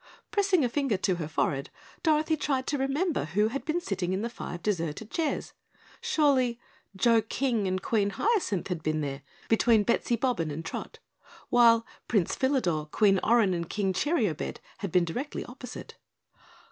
Pressing 0.31 0.65
a 0.65 0.69
finger 0.69 0.97
to 0.97 1.17
her 1.17 1.27
forehead, 1.27 1.69
Dorothy 2.01 2.35
tried 2.35 2.65
to 2.65 2.77
remember 2.79 3.25
who 3.25 3.49
had 3.49 3.63
been 3.65 3.79
sitting 3.79 4.13
in 4.13 4.23
the 4.23 4.31
five 4.31 4.63
deserted 4.63 5.11
chairs. 5.11 5.53
Surely 6.01 6.59
Joe 6.95 7.21
King 7.21 7.67
and 7.67 7.83
Queen 7.83 8.09
Hyacinth 8.09 8.69
had 8.69 8.81
been 8.81 9.01
there 9.01 9.21
between 9.47 9.85
Bettsy 9.85 10.15
Bobbin 10.19 10.49
and 10.49 10.65
Trot, 10.65 10.97
while 11.49 11.85
Prince 12.07 12.35
Philador, 12.35 12.89
Queen 12.89 13.19
Orin 13.23 13.53
and 13.53 13.69
King 13.69 13.93
Cheeriobed 13.93 14.57
had 14.79 14.91
been 14.91 15.05
directly 15.05 15.45
opposite. 15.45 15.97